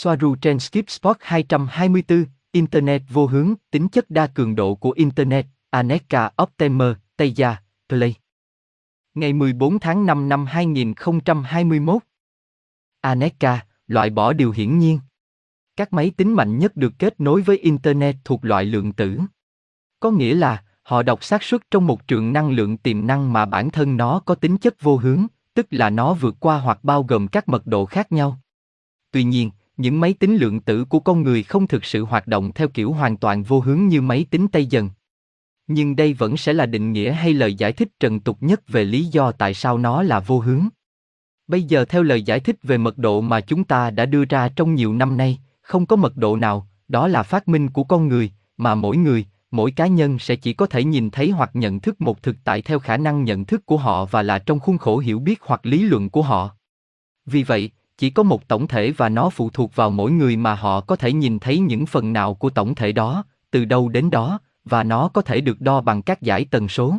[0.00, 5.46] Soaru trên Skip Spot 224, Internet vô hướng, tính chất đa cường độ của Internet,
[5.70, 7.56] Aneka Optimer, Tây Gia,
[7.88, 8.14] Play.
[9.14, 12.02] Ngày 14 tháng 5 năm 2021.
[13.00, 15.00] Aneka, loại bỏ điều hiển nhiên.
[15.76, 19.18] Các máy tính mạnh nhất được kết nối với Internet thuộc loại lượng tử.
[20.00, 23.44] Có nghĩa là, họ đọc xác suất trong một trường năng lượng tiềm năng mà
[23.46, 27.02] bản thân nó có tính chất vô hướng, tức là nó vượt qua hoặc bao
[27.02, 28.40] gồm các mật độ khác nhau.
[29.10, 32.52] Tuy nhiên, những máy tính lượng tử của con người không thực sự hoạt động
[32.52, 34.90] theo kiểu hoàn toàn vô hướng như máy tính Tây dần.
[35.66, 38.84] Nhưng đây vẫn sẽ là định nghĩa hay lời giải thích trần tục nhất về
[38.84, 40.68] lý do tại sao nó là vô hướng.
[41.46, 44.48] Bây giờ theo lời giải thích về mật độ mà chúng ta đã đưa ra
[44.48, 48.08] trong nhiều năm nay, không có mật độ nào, đó là phát minh của con
[48.08, 51.80] người, mà mỗi người, mỗi cá nhân sẽ chỉ có thể nhìn thấy hoặc nhận
[51.80, 54.78] thức một thực tại theo khả năng nhận thức của họ và là trong khuôn
[54.78, 56.50] khổ hiểu biết hoặc lý luận của họ.
[57.26, 60.54] Vì vậy, chỉ có một tổng thể và nó phụ thuộc vào mỗi người mà
[60.54, 64.10] họ có thể nhìn thấy những phần nào của tổng thể đó, từ đâu đến
[64.10, 66.96] đó, và nó có thể được đo bằng các giải tần số.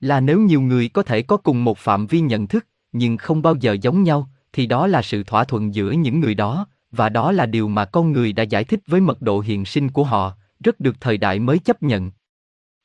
[0.00, 3.42] Là nếu nhiều người có thể có cùng một phạm vi nhận thức, nhưng không
[3.42, 7.08] bao giờ giống nhau, thì đó là sự thỏa thuận giữa những người đó, và
[7.08, 10.04] đó là điều mà con người đã giải thích với mật độ hiện sinh của
[10.04, 10.32] họ,
[10.64, 12.10] rất được thời đại mới chấp nhận.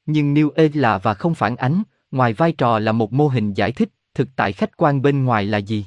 [0.05, 3.53] Nhưng New Age là và không phản ánh, ngoài vai trò là một mô hình
[3.53, 5.85] giải thích, thực tại khách quan bên ngoài là gì?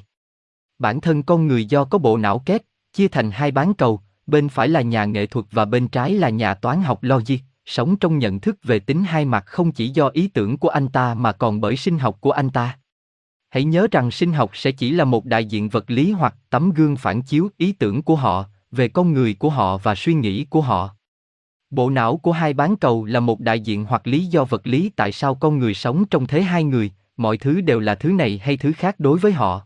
[0.79, 2.61] Bản thân con người do có bộ não kép,
[2.93, 6.29] chia thành hai bán cầu, bên phải là nhà nghệ thuật và bên trái là
[6.29, 10.07] nhà toán học logic, sống trong nhận thức về tính hai mặt không chỉ do
[10.07, 12.77] ý tưởng của anh ta mà còn bởi sinh học của anh ta.
[13.49, 16.71] Hãy nhớ rằng sinh học sẽ chỉ là một đại diện vật lý hoặc tấm
[16.71, 20.45] gương phản chiếu ý tưởng của họ, về con người của họ và suy nghĩ
[20.45, 20.89] của họ.
[21.69, 24.91] Bộ não của hai bán cầu là một đại diện hoặc lý do vật lý
[24.95, 28.41] tại sao con người sống trong thế hai người, mọi thứ đều là thứ này
[28.43, 29.64] hay thứ khác đối với họ.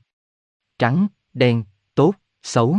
[0.79, 1.63] Trắng, đen,
[1.95, 2.13] tốt,
[2.43, 2.77] xấu.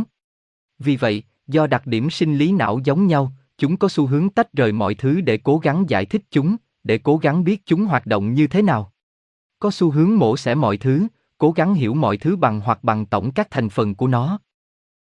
[0.79, 4.53] Vì vậy, do đặc điểm sinh lý não giống nhau, chúng có xu hướng tách
[4.53, 8.05] rời mọi thứ để cố gắng giải thích chúng, để cố gắng biết chúng hoạt
[8.05, 8.91] động như thế nào.
[9.59, 11.07] Có xu hướng mổ xẻ mọi thứ,
[11.37, 14.39] cố gắng hiểu mọi thứ bằng hoặc bằng tổng các thành phần của nó.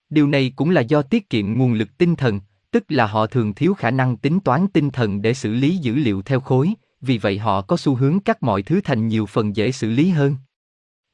[0.09, 2.39] Điều này cũng là do tiết kiệm nguồn lực tinh thần,
[2.71, 5.95] tức là họ thường thiếu khả năng tính toán tinh thần để xử lý dữ
[5.95, 9.55] liệu theo khối, vì vậy họ có xu hướng cắt mọi thứ thành nhiều phần
[9.55, 10.35] dễ xử lý hơn.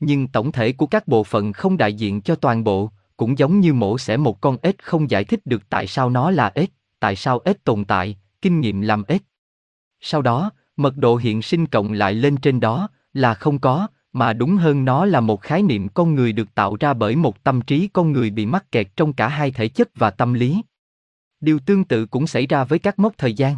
[0.01, 3.59] Nhưng tổng thể của các bộ phận không đại diện cho toàn bộ, cũng giống
[3.59, 6.69] như mổ xẻ một con ếch không giải thích được tại sao nó là ếch,
[6.99, 9.21] tại sao ếch tồn tại, kinh nghiệm làm ếch.
[9.99, 14.33] Sau đó, mật độ hiện sinh cộng lại lên trên đó, là không có, mà
[14.33, 17.61] đúng hơn nó là một khái niệm con người được tạo ra bởi một tâm
[17.61, 20.61] trí con người bị mắc kẹt trong cả hai thể chất và tâm lý.
[21.39, 23.55] Điều tương tự cũng xảy ra với các mốc thời gian.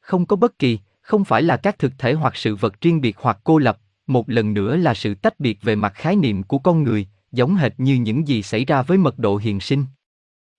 [0.00, 3.16] Không có bất kỳ, không phải là các thực thể hoặc sự vật riêng biệt
[3.18, 3.78] hoặc cô lập,
[4.10, 7.54] một lần nữa là sự tách biệt về mặt khái niệm của con người, giống
[7.54, 9.84] hệt như những gì xảy ra với mật độ hiện sinh.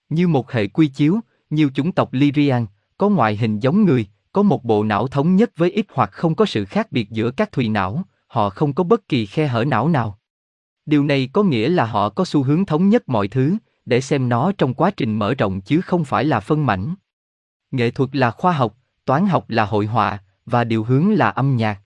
[0.10, 2.66] Như một hệ quy chiếu, nhiều chủng tộc Lyrian,
[2.98, 6.36] có ngoại hình giống người, có một bộ não thống nhất với ít hoặc không
[6.36, 9.66] có sự khác biệt giữa các thùy não, họ không có bất kỳ khe hở
[9.66, 10.20] não nào.
[10.86, 14.30] Điều này có nghĩa là họ có xu hướng thống nhất mọi thứ, để xem
[14.30, 16.96] nó trong quá trình mở rộng chứ không phải là phân mảnh.
[17.72, 21.58] Nghệ thuật là khoa học, toán học là hội họa, và điều hướng là âm
[21.58, 21.80] nhạc.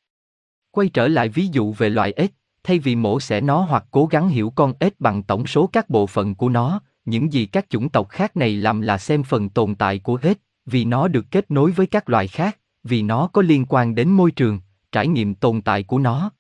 [0.76, 2.32] Quay trở lại ví dụ về loại ếch,
[2.64, 5.90] thay vì mổ xẻ nó hoặc cố gắng hiểu con ếch bằng tổng số các
[5.90, 9.50] bộ phận của nó, những gì các chủng tộc khác này làm là xem phần
[9.50, 13.28] tồn tại của ếch, vì nó được kết nối với các loài khác, vì nó
[13.28, 14.60] có liên quan đến môi trường,
[14.92, 16.32] trải nghiệm tồn tại của nó.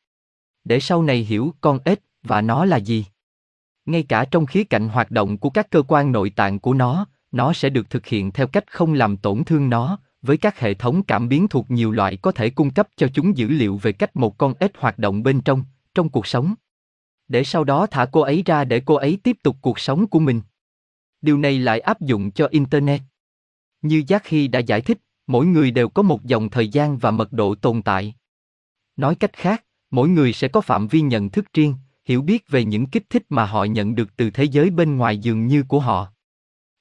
[0.63, 3.05] Để sau này hiểu con ếch và nó là gì.
[3.85, 7.05] Ngay cả trong khía cạnh hoạt động của các cơ quan nội tạng của nó,
[7.31, 10.73] nó sẽ được thực hiện theo cách không làm tổn thương nó, với các hệ
[10.73, 13.91] thống cảm biến thuộc nhiều loại có thể cung cấp cho chúng dữ liệu về
[13.91, 15.63] cách một con ếch hoạt động bên trong,
[15.95, 16.53] trong cuộc sống.
[17.27, 20.19] Để sau đó thả cô ấy ra để cô ấy tiếp tục cuộc sống của
[20.19, 20.41] mình.
[21.21, 23.01] Điều này lại áp dụng cho Internet.
[23.81, 24.97] Như Giác Khi đã giải thích,
[25.27, 28.15] mỗi người đều có một dòng thời gian và mật độ tồn tại.
[28.95, 32.65] Nói cách khác, mỗi người sẽ có phạm vi nhận thức riêng, hiểu biết về
[32.65, 35.79] những kích thích mà họ nhận được từ thế giới bên ngoài dường như của
[35.79, 36.13] họ.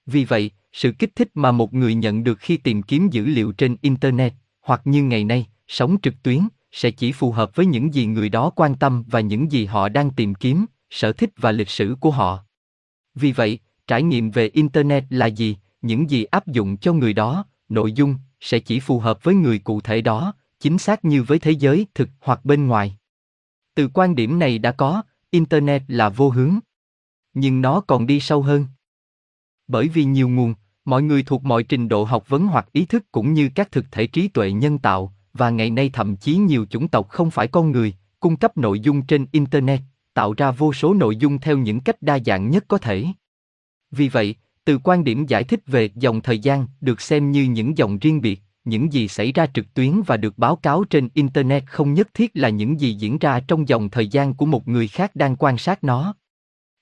[0.06, 3.52] Vì vậy, sự kích thích mà một người nhận được khi tìm kiếm dữ liệu
[3.52, 6.38] trên internet, hoặc như ngày nay, sống trực tuyến,
[6.72, 9.88] sẽ chỉ phù hợp với những gì người đó quan tâm và những gì họ
[9.88, 12.44] đang tìm kiếm, sở thích và lịch sử của họ.
[13.14, 17.44] Vì vậy, trải nghiệm về internet là gì, những gì áp dụng cho người đó,
[17.68, 21.38] nội dung sẽ chỉ phù hợp với người cụ thể đó, chính xác như với
[21.38, 22.96] thế giới thực hoặc bên ngoài.
[23.74, 26.58] Từ quan điểm này đã có, internet là vô hướng.
[27.34, 28.66] Nhưng nó còn đi sâu hơn.
[29.72, 30.54] Bởi vì nhiều nguồn,
[30.84, 33.92] mọi người thuộc mọi trình độ học vấn hoặc ý thức cũng như các thực
[33.92, 37.46] thể trí tuệ nhân tạo, và ngày nay thậm chí nhiều chủng tộc không phải
[37.46, 39.80] con người, cung cấp nội dung trên internet,
[40.14, 43.06] tạo ra vô số nội dung theo những cách đa dạng nhất có thể.
[43.90, 44.34] Vì vậy,
[44.64, 48.20] từ quan điểm giải thích về dòng thời gian được xem như những dòng riêng
[48.20, 52.08] biệt, những gì xảy ra trực tuyến và được báo cáo trên internet không nhất
[52.14, 55.36] thiết là những gì diễn ra trong dòng thời gian của một người khác đang
[55.36, 56.14] quan sát nó.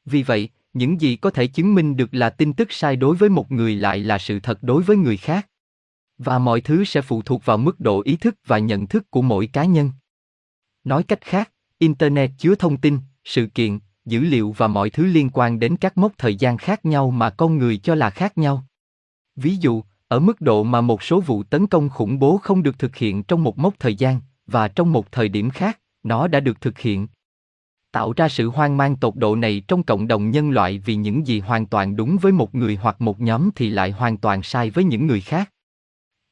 [0.05, 3.29] Vì vậy, những gì có thể chứng minh được là tin tức sai đối với
[3.29, 5.49] một người lại là sự thật đối với người khác.
[6.19, 9.23] Và mọi thứ sẽ phụ thuộc vào mức độ ý thức và nhận thức của
[9.23, 9.91] mỗi cá nhân.
[10.85, 15.31] Nói cách khác, internet chứa thông tin, sự kiện, dữ liệu và mọi thứ liên
[15.33, 18.65] quan đến các mốc thời gian khác nhau mà con người cho là khác nhau.
[19.37, 22.79] Ví dụ, ở mức độ mà một số vụ tấn công khủng bố không được
[22.79, 26.41] thực hiện trong một mốc thời gian và trong một thời điểm khác, nó đã
[26.41, 27.07] được thực hiện.
[27.93, 31.27] Tạo ra sự hoang mang tột độ này trong cộng đồng nhân loại vì những
[31.27, 34.71] gì hoàn toàn đúng với một người hoặc một nhóm thì lại hoàn toàn sai
[34.71, 35.51] với những người khác.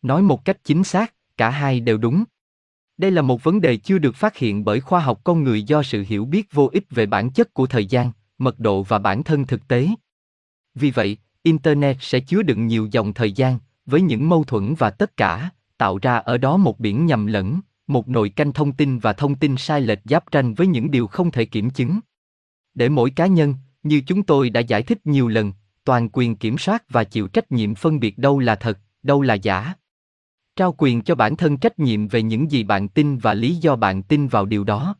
[0.02, 2.24] Nói một cách chính xác, cả hai đều đúng.
[2.96, 5.82] Đây là một vấn đề chưa được phát hiện bởi khoa học con người do
[5.82, 9.22] sự hiểu biết vô ích về bản chất của thời gian, mật độ và bản
[9.22, 9.88] thân thực tế.
[10.74, 14.90] Vì vậy, Internet sẽ chứa đựng nhiều dòng thời gian, với những mâu thuẫn và
[14.90, 17.60] tất cả, tạo ra ở đó một biển nhầm lẫn,
[17.90, 21.06] một nồi canh thông tin và thông tin sai lệch giáp tranh với những điều
[21.06, 22.00] không thể kiểm chứng.
[22.74, 25.52] Để mỗi cá nhân, như chúng tôi đã giải thích nhiều lần,
[25.84, 29.34] toàn quyền kiểm soát và chịu trách nhiệm phân biệt đâu là thật, đâu là
[29.34, 29.74] giả.
[30.56, 33.76] Trao quyền cho bản thân trách nhiệm về những gì bạn tin và lý do
[33.76, 34.96] bạn tin vào điều đó.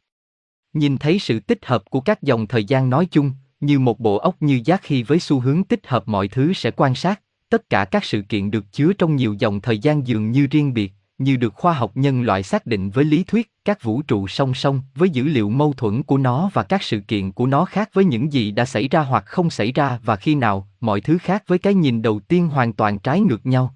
[0.73, 4.19] Nhìn thấy sự tích hợp của các dòng thời gian nói chung, như một bộ
[4.19, 7.71] óc như giác khi với xu hướng tích hợp mọi thứ sẽ quan sát, tất
[7.71, 10.93] cả các sự kiện được chứa trong nhiều dòng thời gian dường như riêng biệt,
[11.19, 14.55] như được khoa học nhân loại xác định với lý thuyết, các vũ trụ song
[14.55, 17.91] song với dữ liệu mâu thuẫn của nó và các sự kiện của nó khác
[17.93, 21.19] với những gì đã xảy ra hoặc không xảy ra và khi nào, mọi thứ
[21.19, 23.75] khác với cái nhìn đầu tiên hoàn toàn trái ngược nhau.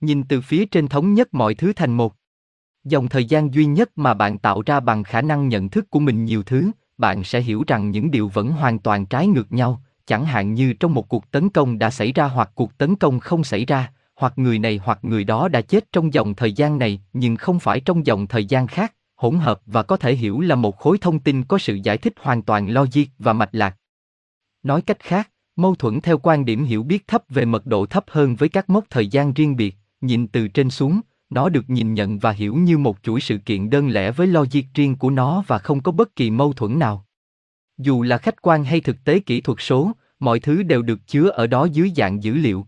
[0.00, 2.14] Nhìn từ phía trên thống nhất mọi thứ thành một.
[2.84, 6.00] Dòng thời gian duy nhất mà bạn tạo ra bằng khả năng nhận thức của
[6.00, 9.82] mình nhiều thứ, bạn sẽ hiểu rằng những điều vẫn hoàn toàn trái ngược nhau,
[10.06, 13.20] chẳng hạn như trong một cuộc tấn công đã xảy ra hoặc cuộc tấn công
[13.20, 16.78] không xảy ra, hoặc người này hoặc người đó đã chết trong dòng thời gian
[16.78, 20.40] này nhưng không phải trong dòng thời gian khác, hỗn hợp và có thể hiểu
[20.40, 23.76] là một khối thông tin có sự giải thích hoàn toàn logic và mạch lạc.
[24.62, 28.04] Nói cách khác, mâu thuẫn theo quan điểm hiểu biết thấp về mật độ thấp
[28.08, 31.00] hơn với các mốc thời gian riêng biệt, nhìn từ trên xuống,
[31.30, 34.62] nó được nhìn nhận và hiểu như một chuỗi sự kiện đơn lẻ với logic
[34.74, 37.06] riêng của nó và không có bất kỳ mâu thuẫn nào.
[37.78, 41.28] Dù là khách quan hay thực tế kỹ thuật số, mọi thứ đều được chứa
[41.28, 42.66] ở đó dưới dạng dữ liệu.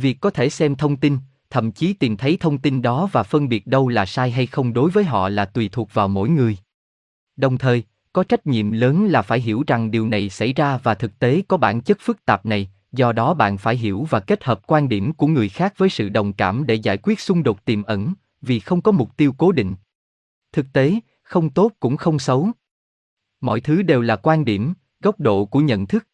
[0.00, 1.18] Việc có thể xem thông tin,
[1.50, 4.72] thậm chí tìm thấy thông tin đó và phân biệt đâu là sai hay không
[4.72, 6.56] đối với họ là tùy thuộc vào mỗi người.
[7.36, 10.94] Đồng thời, có trách nhiệm lớn là phải hiểu rằng điều này xảy ra và
[10.94, 14.44] thực tế có bản chất phức tạp này, do đó bạn phải hiểu và kết
[14.44, 17.64] hợp quan điểm của người khác với sự đồng cảm để giải quyết xung đột
[17.64, 19.74] tiềm ẩn, vì không có mục tiêu cố định.
[20.52, 22.50] Thực tế, không tốt cũng không xấu.
[23.40, 26.06] Mọi thứ đều là quan điểm, góc độ của nhận thức.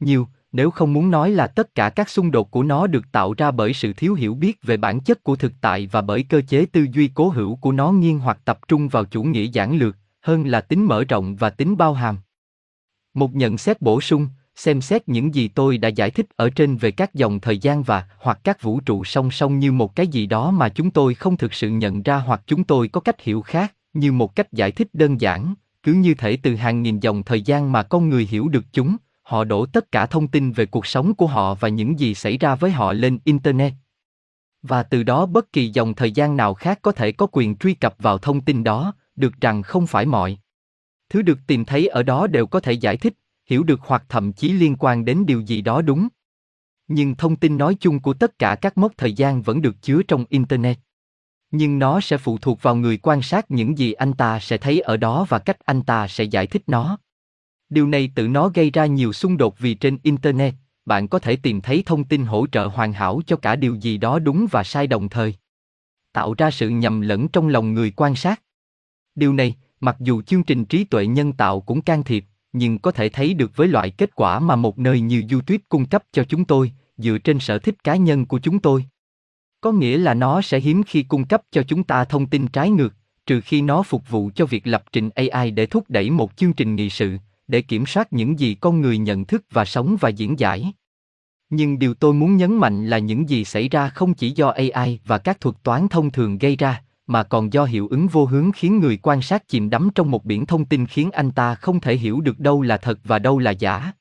[0.00, 3.34] Nhiều, nếu không muốn nói là tất cả các xung đột của nó được tạo
[3.34, 6.40] ra bởi sự thiếu hiểu biết về bản chất của thực tại và bởi cơ
[6.48, 9.76] chế tư duy cố hữu của nó nghiêng hoặc tập trung vào chủ nghĩa giản
[9.76, 12.18] lược, hơn là tính mở rộng và tính bao hàm.
[13.14, 16.76] Một nhận xét bổ sung, xem xét những gì tôi đã giải thích ở trên
[16.76, 20.06] về các dòng thời gian và hoặc các vũ trụ song song như một cái
[20.06, 23.20] gì đó mà chúng tôi không thực sự nhận ra hoặc chúng tôi có cách
[23.20, 27.00] hiểu khác, như một cách giải thích đơn giản, cứ như thể từ hàng nghìn
[27.00, 30.52] dòng thời gian mà con người hiểu được chúng, họ đổ tất cả thông tin
[30.52, 33.72] về cuộc sống của họ và những gì xảy ra với họ lên internet.
[34.62, 37.74] Và từ đó bất kỳ dòng thời gian nào khác có thể có quyền truy
[37.74, 40.38] cập vào thông tin đó, được rằng không phải mọi
[41.08, 43.14] thứ được tìm thấy ở đó đều có thể giải thích,
[43.46, 46.08] hiểu được hoặc thậm chí liên quan đến điều gì đó đúng.
[46.88, 50.02] Nhưng thông tin nói chung của tất cả các mốc thời gian vẫn được chứa
[50.08, 50.78] trong internet.
[51.50, 54.80] Nhưng nó sẽ phụ thuộc vào người quan sát những gì anh ta sẽ thấy
[54.80, 56.98] ở đó và cách anh ta sẽ giải thích nó.
[57.68, 60.54] Điều này tự nó gây ra nhiều xung đột vì trên Internet,
[60.84, 63.98] bạn có thể tìm thấy thông tin hỗ trợ hoàn hảo cho cả điều gì
[63.98, 65.34] đó đúng và sai đồng thời.
[66.12, 68.42] Tạo ra sự nhầm lẫn trong lòng người quan sát.
[69.14, 72.90] Điều này, mặc dù chương trình trí tuệ nhân tạo cũng can thiệp, nhưng có
[72.90, 76.24] thể thấy được với loại kết quả mà một nơi như YouTube cung cấp cho
[76.24, 78.84] chúng tôi, dựa trên sở thích cá nhân của chúng tôi.
[79.60, 82.70] Có nghĩa là nó sẽ hiếm khi cung cấp cho chúng ta thông tin trái
[82.70, 82.94] ngược,
[83.26, 86.52] trừ khi nó phục vụ cho việc lập trình AI để thúc đẩy một chương
[86.52, 87.16] trình nghị sự,
[87.48, 90.72] để kiểm soát những gì con người nhận thức và sống và diễn giải.
[91.50, 95.00] Nhưng điều tôi muốn nhấn mạnh là những gì xảy ra không chỉ do AI
[95.04, 98.52] và các thuật toán thông thường gây ra, mà còn do hiệu ứng vô hướng
[98.52, 101.80] khiến người quan sát chìm đắm trong một biển thông tin khiến anh ta không
[101.80, 103.92] thể hiểu được đâu là thật và đâu là giả.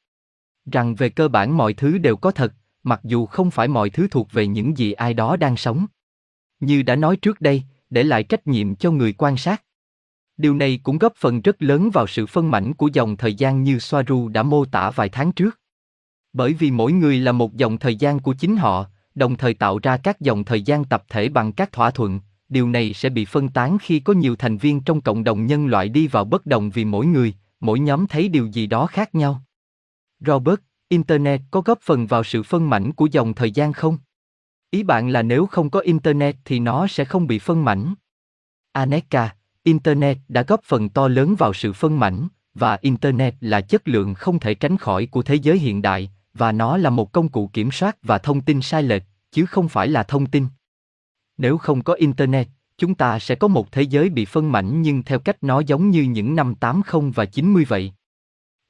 [0.71, 4.07] Rằng về cơ bản mọi thứ đều có thật, mặc dù không phải mọi thứ
[4.11, 5.85] thuộc về những gì ai đó đang sống.
[6.59, 9.63] Như đã nói trước đây, để lại trách nhiệm cho người quan sát.
[10.37, 13.63] Điều này cũng góp phần rất lớn vào sự phân mảnh của dòng thời gian
[13.63, 15.59] như Soaru đã mô tả vài tháng trước.
[16.33, 19.79] Bởi vì mỗi người là một dòng thời gian của chính họ, đồng thời tạo
[19.83, 23.25] ra các dòng thời gian tập thể bằng các thỏa thuận, điều này sẽ bị
[23.25, 26.45] phân tán khi có nhiều thành viên trong cộng đồng nhân loại đi vào bất
[26.45, 29.41] đồng vì mỗi người, mỗi nhóm thấy điều gì đó khác nhau.
[30.19, 33.97] Robert, Internet có góp phần vào sự phân mảnh của dòng thời gian không?
[34.69, 37.93] Ý bạn là nếu không có Internet thì nó sẽ không bị phân mảnh.
[38.71, 43.87] Aneka, Internet đã góp phần to lớn vào sự phân mảnh, và Internet là chất
[43.87, 47.29] lượng không thể tránh khỏi của thế giới hiện đại, và nó là một công
[47.29, 50.47] cụ kiểm soát và thông tin sai lệch, chứ không phải là thông tin.
[51.37, 55.03] Nếu không có Internet, chúng ta sẽ có một thế giới bị phân mảnh nhưng
[55.03, 57.93] theo cách nó giống như những năm 80 và 90 vậy.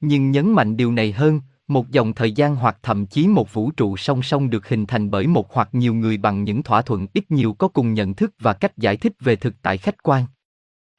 [0.00, 3.70] Nhưng nhấn mạnh điều này hơn, một dòng thời gian hoặc thậm chí một vũ
[3.70, 7.06] trụ song song được hình thành bởi một hoặc nhiều người bằng những thỏa thuận
[7.14, 10.24] ít nhiều có cùng nhận thức và cách giải thích về thực tại khách quan.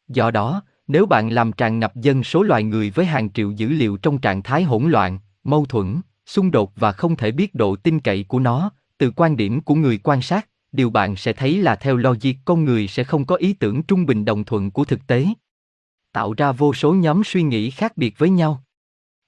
[0.07, 3.69] Do đó, nếu bạn làm tràn ngập dân số loài người với hàng triệu dữ
[3.69, 7.75] liệu trong trạng thái hỗn loạn, mâu thuẫn, xung đột và không thể biết độ
[7.75, 11.57] tin cậy của nó, từ quan điểm của người quan sát, điều bạn sẽ thấy
[11.57, 14.85] là theo logic con người sẽ không có ý tưởng trung bình đồng thuận của
[14.85, 15.25] thực tế.
[16.13, 18.63] Tạo ra vô số nhóm suy nghĩ khác biệt với nhau.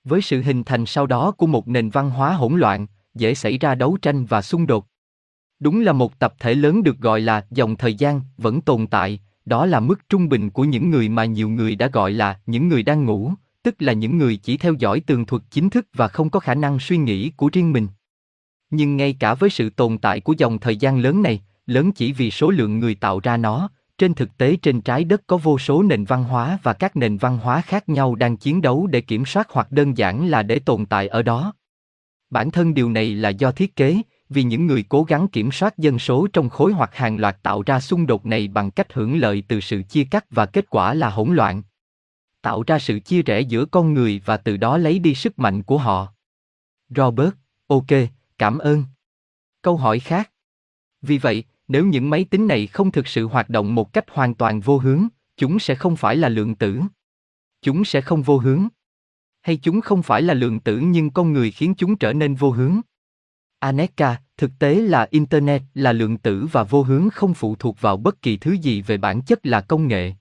[0.04, 3.58] Với sự hình thành sau đó của một nền văn hóa hỗn loạn, dễ xảy
[3.58, 4.86] ra đấu tranh và xung đột.
[5.60, 9.20] Đúng là một tập thể lớn được gọi là dòng thời gian vẫn tồn tại,
[9.50, 12.68] đó là mức trung bình của những người mà nhiều người đã gọi là những
[12.68, 16.08] người đang ngủ, tức là những người chỉ theo dõi tường thuật chính thức và
[16.08, 17.88] không có khả năng suy nghĩ của riêng mình.
[18.70, 22.14] Nhưng ngay cả với sự tồn tại của dòng thời gian lớn này, lớn chỉ
[22.14, 25.60] vì số lượng người tạo ra nó, trên thực tế trên trái đất có vô
[25.60, 29.02] số nền văn hóa và các nền văn hóa khác nhau đang chiến đấu để
[29.02, 31.54] kiểm soát hoặc đơn giản là để tồn tại ở đó.
[32.30, 35.78] Bản thân điều này là do thiết kế, vì những người cố gắng kiểm soát
[35.78, 39.20] dân số trong khối hoặc hàng loạt tạo ra xung đột này bằng cách hưởng
[39.20, 41.64] lợi từ sự chia cắt và kết quả là hỗn loạn.
[42.42, 45.64] Tạo ra sự chia rẽ giữa con người và từ đó lấy đi sức mạnh
[45.64, 46.14] của họ.
[46.90, 47.34] Robert,
[47.68, 47.88] ok,
[48.38, 48.84] cảm ơn.
[49.62, 50.32] Câu hỏi khác.
[51.02, 54.36] Vì vậy, nếu những máy tính này không thực sự hoạt động một cách hoàn
[54.36, 55.08] toàn vô hướng,
[55.38, 56.82] chúng sẽ không phải là lượng tử.
[57.62, 58.68] Chúng sẽ không vô hướng.
[59.42, 62.52] Hay chúng không phải là lượng tử nhưng con người khiến chúng trở nên vô
[62.52, 62.82] hướng.
[63.60, 67.98] Aneka, thực tế là Internet là lượng tử và vô hướng không phụ thuộc vào
[67.98, 70.14] bất kỳ thứ gì về bản chất là công nghệ.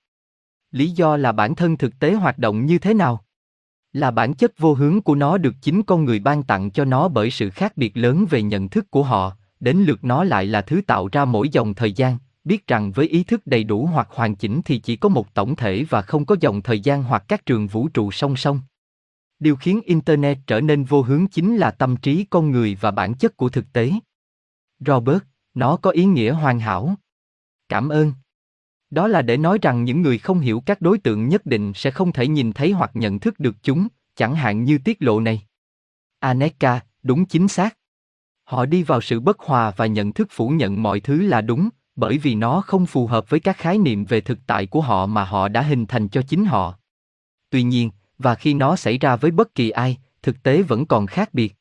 [0.70, 3.24] Lý do là bản thân thực tế hoạt động như thế nào?
[3.92, 7.08] Là bản chất vô hướng của nó được chính con người ban tặng cho nó
[7.08, 10.62] bởi sự khác biệt lớn về nhận thức của họ, đến lượt nó lại là
[10.62, 14.08] thứ tạo ra mỗi dòng thời gian, biết rằng với ý thức đầy đủ hoặc
[14.10, 17.24] hoàn chỉnh thì chỉ có một tổng thể và không có dòng thời gian hoặc
[17.28, 18.60] các trường vũ trụ song song.
[19.40, 23.14] Điều khiến Internet trở nên vô hướng chính là tâm trí con người và bản
[23.14, 23.92] chất của thực tế.
[24.80, 25.22] Robert,
[25.54, 26.94] nó có ý nghĩa hoàn hảo.
[27.68, 28.12] Cảm ơn.
[28.90, 31.90] Đó là để nói rằng những người không hiểu các đối tượng nhất định sẽ
[31.90, 35.42] không thể nhìn thấy hoặc nhận thức được chúng, chẳng hạn như tiết lộ này.
[36.18, 37.78] Aneka, đúng chính xác.
[38.44, 41.68] Họ đi vào sự bất hòa và nhận thức phủ nhận mọi thứ là đúng,
[41.96, 45.06] bởi vì nó không phù hợp với các khái niệm về thực tại của họ
[45.06, 46.78] mà họ đã hình thành cho chính họ.
[47.50, 51.06] Tuy nhiên, và khi nó xảy ra với bất kỳ ai, thực tế vẫn còn
[51.06, 51.54] khác biệt.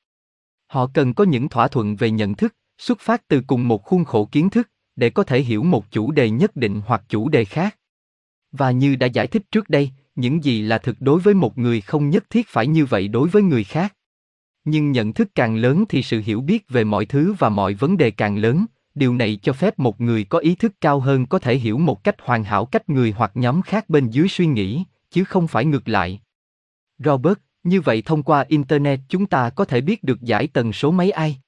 [0.67, 4.05] Họ cần có những thỏa thuận về nhận thức, xuất phát từ cùng một khuôn
[4.05, 7.45] khổ kiến thức, để có thể hiểu một chủ đề nhất định hoặc chủ đề
[7.45, 7.77] khác.
[8.51, 11.81] Và như đã giải thích trước đây, những gì là thực đối với một người
[11.81, 13.95] không nhất thiết phải như vậy đối với người khác.
[14.65, 17.97] Nhưng nhận thức càng lớn thì sự hiểu biết về mọi thứ và mọi vấn
[17.97, 21.39] đề càng lớn, điều này cho phép một người có ý thức cao hơn có
[21.39, 24.83] thể hiểu một cách hoàn hảo cách người hoặc nhóm khác bên dưới suy nghĩ,
[25.11, 26.19] chứ không phải ngược lại.
[26.99, 30.91] Robert, như vậy thông qua Internet chúng ta có thể biết được giải tần số
[30.91, 31.41] máy ai.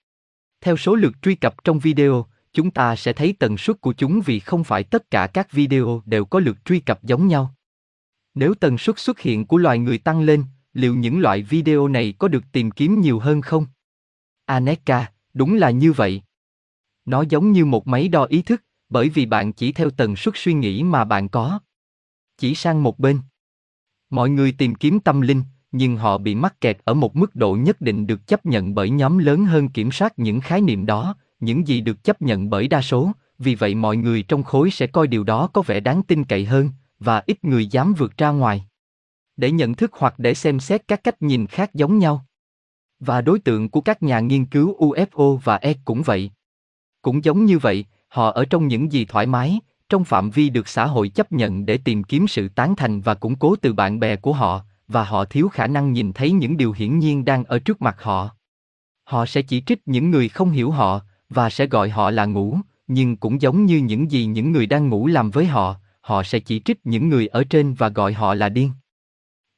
[0.61, 4.21] Theo số lượt truy cập trong video, chúng ta sẽ thấy tần suất của chúng
[4.25, 7.55] vì không phải tất cả các video đều có lượt truy cập giống nhau.
[8.35, 12.13] Nếu tần suất xuất hiện của loài người tăng lên, liệu những loại video này
[12.19, 13.65] có được tìm kiếm nhiều hơn không?
[14.45, 16.21] Aneka, đúng là như vậy.
[17.05, 20.33] Nó giống như một máy đo ý thức, bởi vì bạn chỉ theo tần suất
[20.37, 21.59] suy nghĩ mà bạn có.
[22.37, 23.19] Chỉ sang một bên.
[24.09, 27.55] Mọi người tìm kiếm tâm linh, nhưng họ bị mắc kẹt ở một mức độ
[27.55, 31.15] nhất định được chấp nhận bởi nhóm lớn hơn kiểm soát những khái niệm đó,
[31.39, 34.87] những gì được chấp nhận bởi đa số, vì vậy mọi người trong khối sẽ
[34.87, 38.29] coi điều đó có vẻ đáng tin cậy hơn, và ít người dám vượt ra
[38.29, 38.65] ngoài.
[39.37, 42.25] Để nhận thức hoặc để xem xét các cách nhìn khác giống nhau.
[42.99, 46.31] Và đối tượng của các nhà nghiên cứu UFO và E cũng vậy.
[47.01, 50.67] Cũng giống như vậy, họ ở trong những gì thoải mái, trong phạm vi được
[50.67, 53.99] xã hội chấp nhận để tìm kiếm sự tán thành và củng cố từ bạn
[53.99, 57.43] bè của họ, và họ thiếu khả năng nhìn thấy những điều hiển nhiên đang
[57.43, 58.29] ở trước mặt họ.
[59.03, 62.57] Họ sẽ chỉ trích những người không hiểu họ, và sẽ gọi họ là ngủ,
[62.87, 66.39] nhưng cũng giống như những gì những người đang ngủ làm với họ, họ sẽ
[66.39, 68.71] chỉ trích những người ở trên và gọi họ là điên.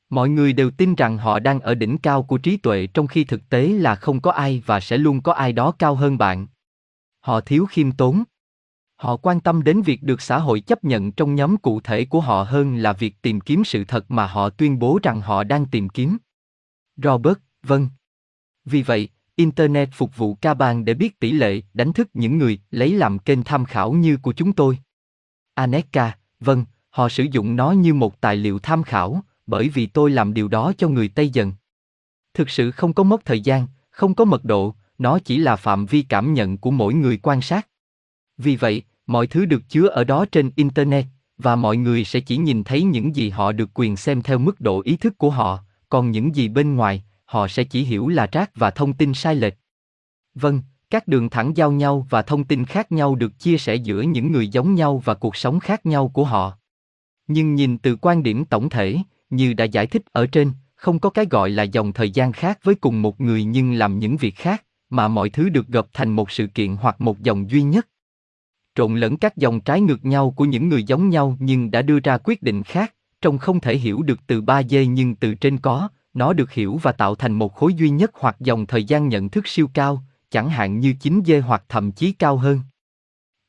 [0.09, 3.23] Mọi người đều tin rằng họ đang ở đỉnh cao của trí tuệ trong khi
[3.23, 6.47] thực tế là không có ai và sẽ luôn có ai đó cao hơn bạn.
[7.19, 8.23] Họ thiếu khiêm tốn.
[9.01, 12.19] Họ quan tâm đến việc được xã hội chấp nhận trong nhóm cụ thể của
[12.19, 15.65] họ hơn là việc tìm kiếm sự thật mà họ tuyên bố rằng họ đang
[15.65, 16.17] tìm kiếm.
[16.97, 17.89] Robert, vâng.
[18.65, 22.59] Vì vậy, Internet phục vụ ca bang để biết tỷ lệ đánh thức những người
[22.71, 24.77] lấy làm kênh tham khảo như của chúng tôi.
[25.53, 30.11] Aneka, vâng, họ sử dụng nó như một tài liệu tham khảo, bởi vì tôi
[30.11, 31.53] làm điều đó cho người Tây dần.
[32.33, 35.85] Thực sự không có mất thời gian, không có mật độ, nó chỉ là phạm
[35.85, 37.67] vi cảm nhận của mỗi người quan sát.
[38.43, 41.05] Vì vậy, mọi thứ được chứa ở đó trên Internet,
[41.37, 44.61] và mọi người sẽ chỉ nhìn thấy những gì họ được quyền xem theo mức
[44.61, 48.27] độ ý thức của họ, còn những gì bên ngoài, họ sẽ chỉ hiểu là
[48.31, 49.53] rác và thông tin sai lệch.
[50.35, 54.01] Vâng, các đường thẳng giao nhau và thông tin khác nhau được chia sẻ giữa
[54.01, 56.57] những người giống nhau và cuộc sống khác nhau của họ.
[57.27, 58.97] Nhưng nhìn từ quan điểm tổng thể,
[59.29, 62.59] như đã giải thích ở trên, không có cái gọi là dòng thời gian khác
[62.63, 66.09] với cùng một người nhưng làm những việc khác, mà mọi thứ được gộp thành
[66.09, 67.87] một sự kiện hoặc một dòng duy nhất.
[68.81, 71.99] Trộn lẫn các dòng trái ngược nhau của những người giống nhau nhưng đã đưa
[71.99, 75.89] ra quyết định khác, trông không thể hiểu được từ 3D nhưng từ trên có,
[76.13, 79.29] nó được hiểu và tạo thành một khối duy nhất hoặc dòng thời gian nhận
[79.29, 82.59] thức siêu cao, chẳng hạn như 9D hoặc thậm chí cao hơn.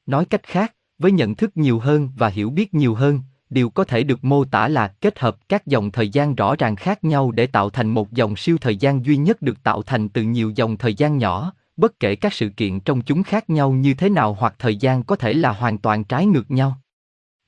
[0.07, 3.21] Nói cách khác, với nhận thức nhiều hơn và hiểu biết nhiều hơn,
[3.51, 6.77] điều có thể được mô tả là kết hợp các dòng thời gian rõ ràng
[6.77, 10.09] khác nhau để tạo thành một dòng siêu thời gian duy nhất được tạo thành
[10.09, 13.73] từ nhiều dòng thời gian nhỏ, bất kể các sự kiện trong chúng khác nhau
[13.73, 16.81] như thế nào hoặc thời gian có thể là hoàn toàn trái ngược nhau.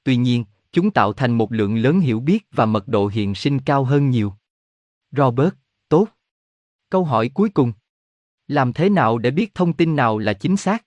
[0.04, 3.60] Tuy nhiên, chúng tạo thành một lượng lớn hiểu biết và mật độ hiện sinh
[3.60, 4.32] cao hơn nhiều.
[5.12, 5.54] Robert,
[5.88, 6.08] tốt.
[6.90, 7.72] Câu hỏi cuối cùng.
[8.48, 10.84] Làm thế nào để biết thông tin nào là chính xác?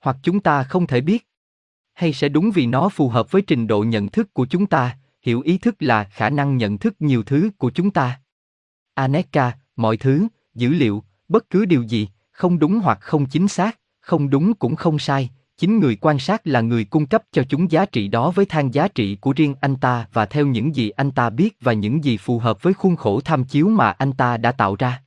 [0.00, 1.28] Hoặc chúng ta không thể biết?
[1.94, 4.98] Hay sẽ đúng vì nó phù hợp với trình độ nhận thức của chúng ta,
[5.22, 8.20] hiểu ý thức là khả năng nhận thức nhiều thứ của chúng ta.
[8.94, 13.78] Aneka, mọi thứ, dữ liệu, bất cứ điều gì, không đúng hoặc không chính xác,
[14.00, 17.70] không đúng cũng không sai, chính người quan sát là người cung cấp cho chúng
[17.70, 20.90] giá trị đó với thang giá trị của riêng anh ta và theo những gì
[20.90, 24.12] anh ta biết và những gì phù hợp với khuôn khổ tham chiếu mà anh
[24.12, 25.02] ta đã tạo ra.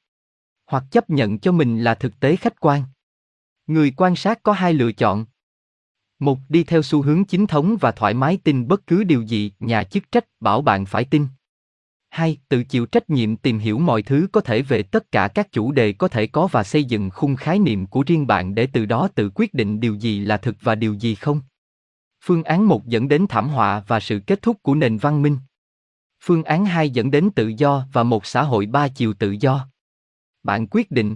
[0.67, 2.83] Hoặc chấp nhận cho mình là thực tế khách quan.
[3.67, 5.25] Người quan sát có hai lựa chọn.
[6.19, 9.51] Một đi theo xu hướng chính thống và thoải mái tin bất cứ điều gì
[9.59, 11.27] nhà chức trách bảo bạn phải tin
[12.15, 15.51] hai tự chịu trách nhiệm tìm hiểu mọi thứ có thể về tất cả các
[15.51, 18.67] chủ đề có thể có và xây dựng khung khái niệm của riêng bạn để
[18.73, 21.41] từ đó tự quyết định điều gì là thực và điều gì không.
[22.23, 25.37] Phương án một dẫn đến thảm họa và sự kết thúc của nền văn minh.
[26.23, 29.67] Phương án hai dẫn đến tự do và một xã hội ba chiều tự do.
[30.43, 31.15] Bạn quyết định